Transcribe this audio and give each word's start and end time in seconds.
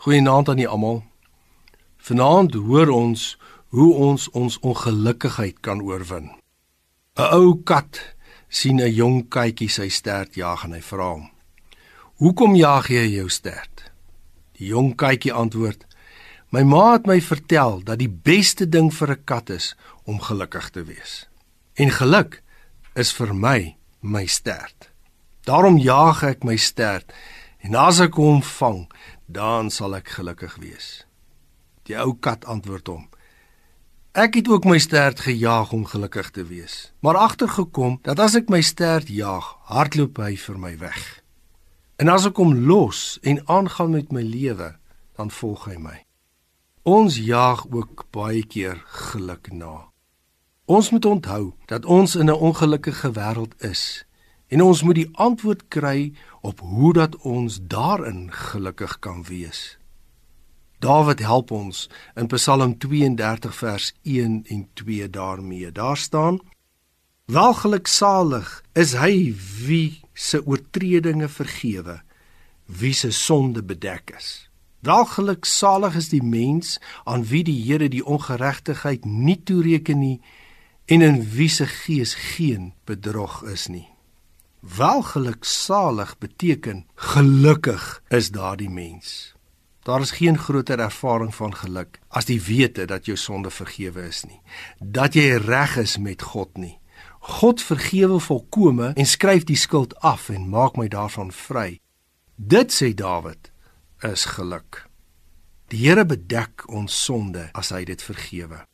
Goeienaand 0.00 0.48
aan 0.48 0.56
julle 0.56 0.72
almal. 0.72 1.02
Vanaand 2.00 2.54
hoor 2.56 2.88
ons 2.88 3.24
hoe 3.76 3.88
ons 3.94 4.30
ons 4.30 4.54
ongelukkigheid 4.64 5.58
kan 5.60 5.82
oorwin. 5.84 6.30
'n 7.20 7.26
Ou 7.36 7.60
kat 7.70 8.00
sien 8.48 8.80
'n 8.80 8.94
jong 8.94 9.28
katjie 9.28 9.68
sy 9.68 9.88
stert 9.88 10.34
jag 10.34 10.64
en 10.64 10.72
hy 10.72 10.80
vra 10.80 11.08
hom: 11.12 11.28
"Hoekom 12.16 12.54
jag 12.56 12.88
jy 12.88 13.06
jou 13.16 13.28
stert?" 13.28 13.92
Die 14.56 14.68
jong 14.72 14.96
katjie 14.96 15.32
antwoord: 15.32 15.84
"My 16.48 16.62
ma 16.62 16.92
het 16.92 17.06
my 17.06 17.20
vertel 17.20 17.84
dat 17.84 17.98
die 17.98 18.08
beste 18.08 18.68
ding 18.68 18.94
vir 18.94 19.10
'n 19.10 19.24
kat 19.24 19.50
is 19.50 19.76
om 20.04 20.20
gelukkig 20.20 20.70
te 20.70 20.82
wees. 20.84 21.28
En 21.74 21.90
geluk 21.90 22.42
is 22.94 23.12
vir 23.12 23.34
my 23.34 23.76
my 24.00 24.26
stert. 24.26 24.90
Daarom 25.44 25.76
jag 25.78 26.22
ek 26.22 26.44
my 26.44 26.56
stert 26.56 27.12
en 27.60 27.74
as 27.74 28.00
ek 28.00 28.14
hom 28.14 28.42
vang, 28.42 28.86
dan 29.26 29.70
sal 29.70 29.96
ek 29.96 30.08
gelukkig 30.08 30.56
wees." 30.56 31.06
Die 31.82 31.96
ou 31.98 32.14
kat 32.14 32.44
antwoord 32.44 32.86
hom: 32.86 33.08
Ek 34.12 34.34
het 34.34 34.48
ook 34.50 34.64
my 34.66 34.78
stert 34.78 35.20
gejaag 35.22 35.72
om 35.72 35.84
gelukkig 35.86 36.30
te 36.30 36.44
wees, 36.44 36.92
maar 36.98 37.16
agtergekom 37.16 38.00
dat 38.02 38.18
as 38.18 38.34
ek 38.34 38.48
my 38.50 38.58
stert 38.60 39.06
jaag, 39.08 39.46
hardloop 39.70 40.18
hy 40.18 40.34
vir 40.36 40.58
my 40.58 40.72
weg. 40.78 40.98
En 42.02 42.10
as 42.10 42.26
ek 42.26 42.40
hom 42.42 42.56
los 42.66 43.20
en 43.22 43.38
aangaan 43.46 43.94
met 43.94 44.10
my 44.10 44.22
lewe, 44.26 44.72
dan 45.14 45.30
volg 45.30 45.68
hy 45.70 45.76
my. 45.78 45.98
Ons 46.82 47.20
jaag 47.22 47.66
ook 47.70 48.08
baie 48.10 48.42
keer 48.42 48.82
geluk 49.12 49.52
na. 49.52 49.90
Ons 50.66 50.90
moet 50.90 51.06
onthou 51.06 51.52
dat 51.70 51.84
ons 51.84 52.16
in 52.16 52.26
'n 52.26 52.42
ongelukkige 52.50 53.12
wêreld 53.14 53.54
is 53.62 54.04
en 54.50 54.62
ons 54.62 54.82
moet 54.82 54.98
die 54.98 55.08
antwoord 55.12 55.68
kry 55.70 56.10
op 56.42 56.60
hoe 56.60 56.92
dat 56.92 57.16
ons 57.16 57.60
daarin 57.62 58.26
gelukkig 58.34 58.98
kan 58.98 59.22
wees. 59.28 59.78
Dawid 60.80 61.20
help 61.20 61.50
ons 61.54 61.86
in 62.16 62.26
Psalm 62.32 62.74
32 62.78 63.54
vers 63.54 63.92
1 64.02 64.44
en 64.48 64.68
2 64.74 65.10
daarmee. 65.10 65.72
Daar 65.72 65.96
staan: 65.96 66.40
Welgeluksalig 67.30 68.62
is 68.72 68.96
hy 68.98 69.36
wie 69.66 70.00
se 70.14 70.40
oortredinge 70.46 71.28
vergewe, 71.28 72.00
wie 72.66 72.94
se 72.96 73.10
sonde 73.10 73.62
bedek 73.62 74.16
is. 74.16 74.50
Welgeluksalig 74.80 75.94
is 76.00 76.08
die 76.08 76.24
mens 76.24 76.78
aan 77.04 77.26
wie 77.28 77.44
die 77.44 77.60
Here 77.60 77.88
die 77.92 78.04
ongeregtigheid 78.04 79.04
nie 79.04 79.36
toereken 79.44 80.00
nie 80.00 80.18
en 80.90 81.04
in 81.04 81.20
wie 81.36 81.48
se 81.48 81.68
gees 81.68 82.16
geen 82.34 82.72
bedrog 82.88 83.42
is 83.44 83.68
nie. 83.68 83.86
Welgeluksalig 84.60 86.18
beteken 86.18 86.86
gelukkig 86.94 88.02
is 88.08 88.30
daardie 88.30 88.70
mens. 88.70 89.34
Daar 89.82 90.00
is 90.00 90.10
geen 90.10 90.38
groter 90.38 90.78
ervaring 90.78 91.34
van 91.34 91.54
geluk 91.56 91.98
as 92.08 92.24
die 92.28 92.42
wete 92.42 92.84
dat 92.84 93.06
jou 93.08 93.16
sonde 93.16 93.50
vergewe 93.50 94.04
is 94.06 94.24
nie, 94.28 94.42
dat 94.78 95.16
jy 95.16 95.38
reg 95.40 95.76
is 95.80 95.96
met 95.96 96.22
God 96.22 96.56
nie. 96.60 96.76
God 97.20 97.62
vergewe 97.62 98.20
volkome 98.20 98.92
en 98.92 99.08
skryf 99.08 99.48
die 99.48 99.56
skuld 99.56 99.96
af 100.04 100.28
en 100.28 100.48
maak 100.48 100.76
my 100.76 100.88
daarvan 100.92 101.32
vry. 101.32 101.80
Dit 102.36 102.72
sê 102.72 102.92
Dawid 102.94 103.48
is 104.04 104.24
geluk. 104.36 104.84
Die 105.72 105.88
Here 105.88 106.04
bedek 106.04 106.68
ons 106.68 107.04
sonde 107.04 107.48
as 107.56 107.72
hy 107.72 107.84
dit 107.88 108.02
vergewe. 108.02 108.66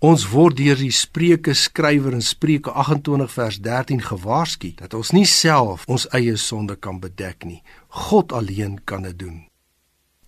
Ons 0.00 0.22
word 0.32 0.56
deur 0.56 0.78
die 0.80 0.94
Spreuke 0.96 1.52
skrywer 1.52 2.14
in 2.16 2.22
Spreuke 2.24 2.72
28 2.72 3.32
vers 3.34 3.56
13 3.60 3.98
gewaarsku 4.06 4.70
dat 4.78 4.94
ons 4.96 5.10
nie 5.12 5.26
self 5.28 5.82
ons 5.92 6.06
eie 6.16 6.38
sonde 6.40 6.78
kan 6.80 7.02
bedek 7.02 7.44
nie. 7.44 7.60
God 8.08 8.32
alleen 8.32 8.78
kan 8.88 9.04
dit 9.04 9.18
doen. 9.20 9.42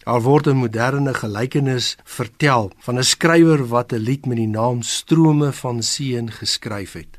Daar 0.05 0.21
word 0.21 0.49
'n 0.49 0.61
moderne 0.61 1.15
gelykenis 1.15 1.97
vertel 2.05 2.71
van 2.85 2.99
'n 2.99 3.03
skrywer 3.15 3.65
wat 3.73 3.93
'n 3.93 4.05
lied 4.05 4.27
met 4.27 4.37
die 4.37 4.53
naam 4.61 4.83
Strome 4.83 5.53
van 5.53 5.83
Seën 5.83 6.29
geskryf 6.31 6.93
het. 6.93 7.19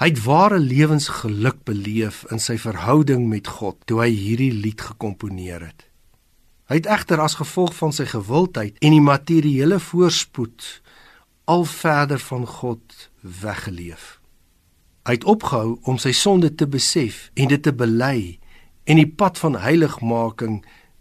Hy 0.00 0.08
het 0.08 0.24
ware 0.24 0.58
lewensgeluk 0.58 1.64
beleef 1.64 2.24
in 2.30 2.38
sy 2.38 2.56
verhouding 2.56 3.28
met 3.28 3.46
God 3.46 3.76
toe 3.84 4.00
hy 4.00 4.10
hierdie 4.10 4.52
lied 4.52 4.80
gekomponeer 4.80 5.60
het. 5.60 5.84
Hy 6.68 6.74
het 6.74 6.86
egter 6.86 7.20
as 7.20 7.34
gevolg 7.34 7.74
van 7.74 7.92
sy 7.92 8.04
gewildheid 8.04 8.76
en 8.80 8.90
die 8.90 9.00
materiële 9.00 9.78
voorspoed 9.80 10.80
al 11.44 11.64
verder 11.64 12.18
van 12.18 12.46
God 12.46 13.10
weggeleef. 13.20 14.20
Hy 15.02 15.16
het 15.18 15.24
opgehou 15.24 15.78
om 15.82 15.98
sy 15.98 16.12
sonde 16.14 16.54
te 16.54 16.68
besef 16.70 17.30
en 17.34 17.50
dit 17.50 17.62
te 17.62 17.72
bely 17.74 18.38
en 18.84 18.98
die 18.98 19.08
pad 19.08 19.38
van 19.38 19.58
heiligmaking 19.58 20.60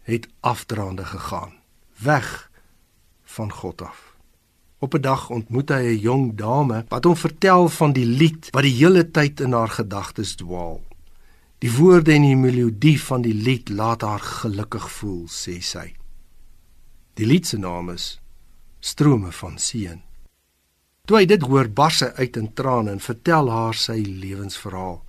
het 0.09 0.27
afdraande 0.39 1.05
gegaan, 1.05 1.53
weg 2.01 2.49
van 3.23 3.51
God 3.51 3.81
af. 3.81 4.11
Op 4.81 4.93
'n 4.93 5.01
dag 5.01 5.29
ontmoet 5.29 5.69
hy 5.69 5.83
'n 5.93 5.99
jong 5.99 6.35
dame 6.35 6.85
wat 6.89 7.03
hom 7.03 7.15
vertel 7.15 7.69
van 7.69 7.93
die 7.93 8.05
lied 8.05 8.49
wat 8.51 8.63
die 8.63 8.77
hele 8.81 9.11
tyd 9.11 9.39
in 9.39 9.53
haar 9.53 9.69
gedagtes 9.69 10.35
dwaal. 10.35 10.81
Die 11.57 11.71
woorde 11.71 12.13
en 12.13 12.21
die 12.21 12.35
melodie 12.35 13.01
van 13.01 13.21
die 13.21 13.33
lied 13.33 13.69
laat 13.69 14.01
haar 14.01 14.19
gelukkig 14.19 14.91
voel, 14.91 15.27
sê 15.27 15.61
sy. 15.61 15.93
Die 17.13 17.25
lied 17.25 17.47
se 17.47 17.57
naam 17.57 17.89
is 17.89 18.21
Strome 18.79 19.31
van 19.31 19.59
Seën. 19.59 20.01
Toe 21.11 21.17
hy 21.19 21.25
dit 21.27 21.41
hoor, 21.43 21.67
bars 21.67 21.97
hy 22.05 22.07
uit 22.23 22.37
in 22.39 22.45
trane 22.55 22.93
en 22.95 23.01
vertel 23.03 23.49
haar 23.51 23.75
sy 23.75 23.97
lewensverhaal. 23.99 25.01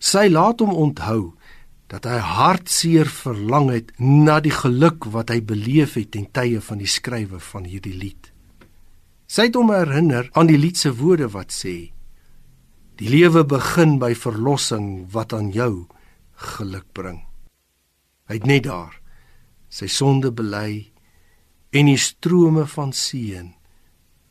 Sy 0.00 0.30
laat 0.30 0.62
hom 0.64 0.70
onthou 0.72 1.34
dat 1.92 2.06
hy 2.08 2.22
hartseer 2.24 3.10
verlang 3.12 3.66
het 3.68 3.90
na 4.00 4.38
die 4.40 4.54
geluk 4.56 5.04
wat 5.12 5.28
hy 5.28 5.42
beleef 5.44 5.98
het 6.00 6.14
ten 6.14 6.24
tye 6.32 6.62
van 6.64 6.80
die 6.80 6.88
skrywe 6.88 7.36
van 7.50 7.66
hierdie 7.68 7.92
lied. 8.00 8.30
Sy 9.28 9.50
het 9.50 9.58
hom 9.60 9.74
herinner 9.74 10.30
aan 10.32 10.48
die 10.48 10.56
lied 10.56 10.80
se 10.80 10.94
woorde 10.96 11.28
wat 11.34 11.52
sê: 11.52 11.74
Die 12.96 13.10
lewe 13.12 13.42
begin 13.44 13.98
by 14.00 14.14
verlossing 14.16 14.86
wat 15.12 15.34
aan 15.36 15.50
jou 15.52 15.84
geluk 16.54 16.86
bring. 16.96 17.20
Hy 18.32 18.40
het 18.40 18.48
net 18.48 18.64
daar 18.70 18.96
sy 19.68 19.84
sonde 19.84 20.32
bely 20.32 20.88
en 21.76 21.92
die 21.92 22.00
strome 22.00 22.64
van 22.72 22.96
seën 22.96 23.52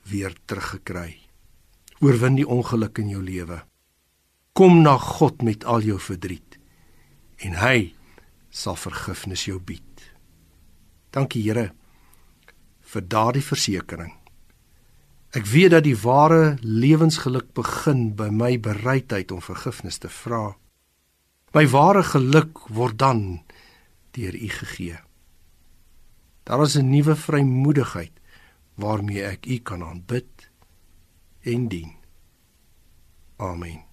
weer 0.09 0.35
teruggekry. 0.45 1.19
Oorwin 2.03 2.35
die 2.35 2.47
ongeluk 2.47 2.99
in 2.99 3.09
jou 3.13 3.21
lewe. 3.23 3.61
Kom 4.53 4.81
na 4.83 4.97
God 4.97 5.41
met 5.41 5.63
al 5.65 5.85
jou 5.85 5.99
verdriet 5.99 6.59
en 7.43 7.57
hy 7.59 7.93
sal 8.53 8.77
vergifnis 8.79 9.47
jou 9.47 9.57
bied. 9.59 10.03
Dankie 11.13 11.41
Here 11.43 11.71
vir 12.93 13.05
daardie 13.09 13.43
versekering. 13.43 14.11
Ek 15.33 15.47
weet 15.49 15.73
dat 15.73 15.87
die 15.87 15.97
ware 15.97 16.59
lewensgeluk 16.61 17.49
begin 17.57 18.11
by 18.17 18.29
my 18.29 18.51
bereidheid 18.61 19.31
om 19.33 19.41
vergifnis 19.41 19.97
te 19.97 20.11
vra. 20.13 20.53
My 21.57 21.65
ware 21.69 22.03
geluk 22.05 22.61
word 22.69 22.99
dan 23.01 23.23
deur 24.13 24.35
U 24.37 24.49
gegee. 24.59 24.99
Daar 26.45 26.61
is 26.61 26.77
'n 26.77 26.89
nuwe 26.89 27.15
vrymoedigheid 27.15 28.13
waarmee 28.75 29.23
ek 29.23 29.45
U 29.45 29.57
kan 29.57 29.83
aanbid 29.83 30.49
en 31.41 31.67
dien. 31.67 31.91
Amen. 33.37 33.92